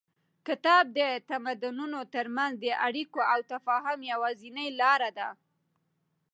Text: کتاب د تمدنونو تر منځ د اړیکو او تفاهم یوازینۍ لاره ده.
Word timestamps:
کتاب 0.47 0.83
د 0.97 0.99
تمدنونو 1.29 1.99
تر 2.13 2.25
منځ 2.37 2.53
د 2.59 2.65
اړیکو 2.87 3.19
او 3.33 3.39
تفاهم 3.53 3.99
یوازینۍ 4.11 4.67
لاره 4.81 5.09
ده. 5.17 5.29